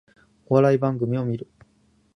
[0.47, 1.47] お笑い番組を観る